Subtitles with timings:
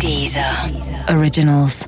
[0.00, 0.70] Dieser
[1.08, 1.86] Originals.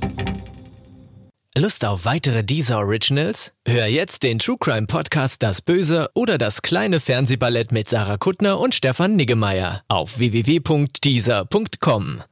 [1.56, 3.52] Lust auf weitere Deezer Originals?
[3.66, 8.58] Hör jetzt den True Crime Podcast Das Böse oder das kleine Fernsehballett mit Sarah Kuttner
[8.60, 12.22] und Stefan Niggemeier auf www.deezer.com.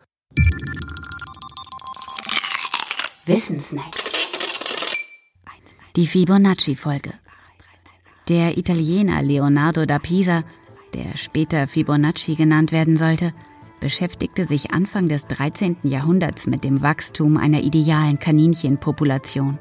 [3.27, 4.03] Wissensnacks.
[5.97, 7.15] Die Fibonacci-Folge.
[8.29, 10.45] Der Italiener Leonardo da Pisa,
[10.95, 13.33] der später Fibonacci genannt werden sollte,
[13.85, 15.77] beschäftigte sich Anfang des 13.
[15.83, 19.59] Jahrhunderts mit dem Wachstum einer idealen Kaninchenpopulation.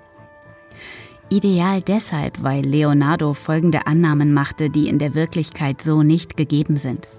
[1.28, 7.10] Ideal deshalb, weil Leonardo folgende Annahmen machte, die in der Wirklichkeit so nicht gegeben sind.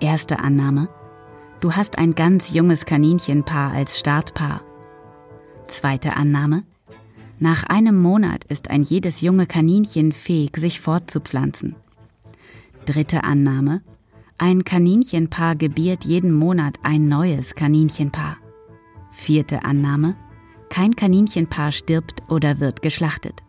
[0.00, 0.88] Erste Annahme.
[1.60, 4.62] Du hast ein ganz junges Kaninchenpaar als Startpaar.
[5.68, 6.64] Zweite Annahme.
[7.38, 11.76] Nach einem Monat ist ein jedes junge Kaninchen fähig, sich fortzupflanzen.
[12.86, 13.82] Dritte Annahme.
[14.42, 18.38] Ein Kaninchenpaar gebiert jeden Monat ein neues Kaninchenpaar.
[19.10, 20.16] Vierte Annahme.
[20.70, 23.42] Kein Kaninchenpaar stirbt oder wird geschlachtet.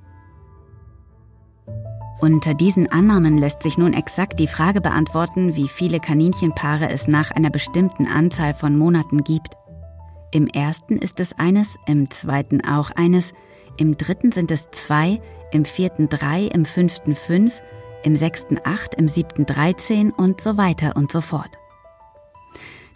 [2.19, 7.31] Unter diesen Annahmen lässt sich nun exakt die Frage beantworten, wie viele Kaninchenpaare es nach
[7.31, 9.55] einer bestimmten Anzahl von Monaten gibt.
[10.33, 13.31] Im ersten ist es eines, im zweiten auch eines,
[13.77, 15.21] im dritten sind es zwei,
[15.53, 17.61] im vierten drei, im fünften fünf,
[18.03, 21.51] im sechsten acht, im siebten dreizehn und so weiter und so fort.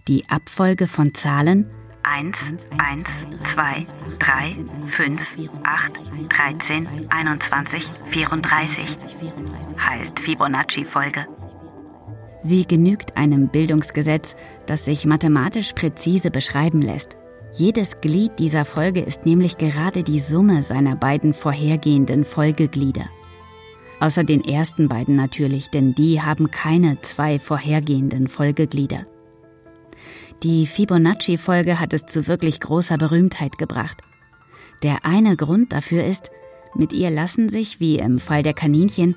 [0.07, 1.69] Die Abfolge von Zahlen
[2.03, 2.37] 1,
[2.77, 3.03] 1,
[3.55, 3.85] 2,
[4.19, 4.55] 3,
[4.91, 5.19] 5,
[5.63, 5.93] 8,
[6.29, 8.85] 13, 21, 34
[9.79, 11.25] heißt Fibonacci-Folge.
[12.43, 14.35] Sie genügt einem Bildungsgesetz,
[14.67, 17.17] das sich mathematisch präzise beschreiben lässt.
[17.53, 23.09] Jedes Glied dieser Folge ist nämlich gerade die Summe seiner beiden vorhergehenden Folgeglieder.
[23.99, 29.05] Außer den ersten beiden natürlich, denn die haben keine zwei vorhergehenden Folgeglieder.
[30.43, 34.01] Die Fibonacci-Folge hat es zu wirklich großer Berühmtheit gebracht.
[34.83, 36.29] Der eine Grund dafür ist,
[36.75, 39.15] mit ihr lassen sich, wie im Fall der Kaninchen,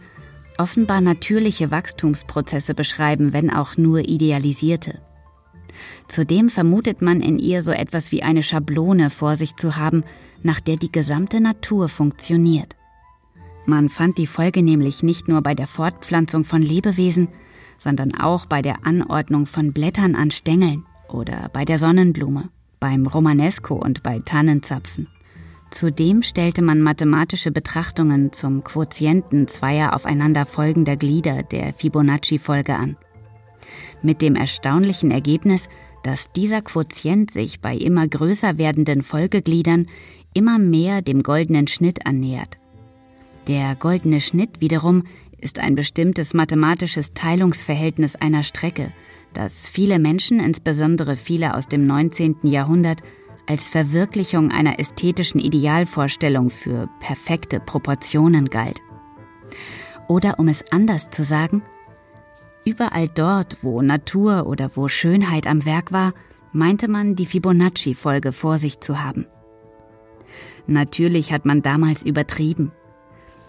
[0.58, 5.00] offenbar natürliche Wachstumsprozesse beschreiben, wenn auch nur idealisierte.
[6.08, 10.04] Zudem vermutet man in ihr so etwas wie eine Schablone vor sich zu haben,
[10.42, 12.77] nach der die gesamte Natur funktioniert.
[13.68, 17.28] Man fand die Folge nämlich nicht nur bei der Fortpflanzung von Lebewesen,
[17.76, 22.48] sondern auch bei der Anordnung von Blättern an Stängeln oder bei der Sonnenblume,
[22.80, 25.06] beim Romanesco und bei Tannenzapfen.
[25.70, 32.96] Zudem stellte man mathematische Betrachtungen zum Quotienten zweier aufeinander folgender Glieder der Fibonacci-Folge an.
[34.00, 35.68] Mit dem erstaunlichen Ergebnis,
[36.04, 39.88] dass dieser Quotient sich bei immer größer werdenden Folgegliedern
[40.32, 42.58] immer mehr dem goldenen Schnitt annähert.
[43.48, 45.04] Der goldene Schnitt wiederum
[45.38, 48.92] ist ein bestimmtes mathematisches Teilungsverhältnis einer Strecke,
[49.32, 52.36] das viele Menschen, insbesondere viele aus dem 19.
[52.42, 53.00] Jahrhundert,
[53.46, 58.82] als Verwirklichung einer ästhetischen Idealvorstellung für perfekte Proportionen galt.
[60.08, 61.62] Oder um es anders zu sagen,
[62.66, 66.12] überall dort, wo Natur oder wo Schönheit am Werk war,
[66.52, 69.26] meinte man die Fibonacci-Folge vor sich zu haben.
[70.66, 72.72] Natürlich hat man damals übertrieben.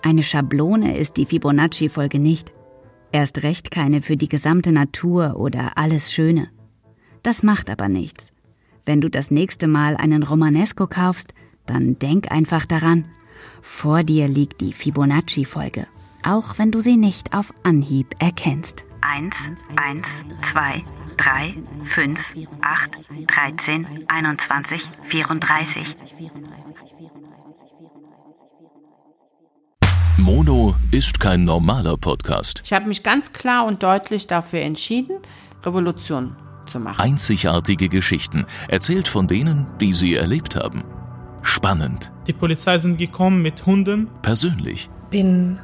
[0.02, 2.54] Eine Schablone ist die Fibonacci-Folge nicht.
[3.12, 6.50] Erst recht keine für die gesamte Natur oder alles Schöne.
[7.24, 8.32] Das macht aber nichts.
[8.86, 11.34] Wenn du das nächste Mal einen Romanesco kaufst,
[11.66, 13.06] dann denk einfach daran.
[13.62, 15.88] Vor dir liegt die Fibonacci-Folge,
[16.24, 18.86] auch wenn du sie nicht auf Anhieb erkennst.
[19.02, 19.36] 1,
[19.76, 20.02] 1,
[20.52, 20.84] 2,
[21.18, 21.54] 3,
[21.90, 22.20] 5,
[22.62, 22.92] 8,
[23.28, 25.96] 13, 21, 34.
[30.22, 32.62] Mono ist kein normaler Podcast.
[32.66, 35.18] Ich habe mich ganz klar und deutlich dafür entschieden,
[35.66, 36.35] Revolution
[36.66, 37.00] zu machen.
[37.00, 40.84] Einzigartige Geschichten, erzählt von denen, die sie erlebt haben.
[41.41, 44.09] Spannend, Die Polizei sind gekommen mit Hunden.
[44.22, 45.59] persönlich, bin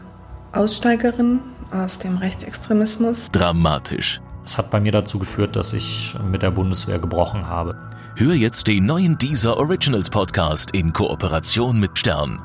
[0.54, 1.40] Aussteigerin
[1.72, 3.30] aus dem Rechtsextremismus.
[3.32, 4.22] dramatisch.
[4.46, 7.76] Es hat bei mir dazu geführt, dass ich mit der Bundeswehr gebrochen habe.
[8.16, 12.42] Hör jetzt den neuen Deezer Originals Podcast in Kooperation mit Stern.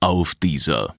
[0.00, 0.94] Auf Deezer.